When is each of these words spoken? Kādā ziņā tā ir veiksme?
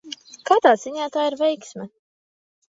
Kādā 0.49 0.71
ziņā 0.83 1.09
tā 1.17 1.27
ir 1.33 1.37
veiksme? 1.43 1.87